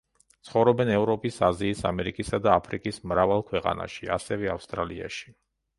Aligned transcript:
ცხოვრობენ 0.47 0.91
ევროპის, 0.93 1.37
აზიის, 1.49 1.83
ამერიკისა 1.91 2.41
და 2.47 2.57
აფრიკის 2.63 3.01
მრავალ 3.13 3.47
ქვეყანაში, 3.53 4.13
ასევე 4.19 4.53
ავსტრალიაში. 4.57 5.33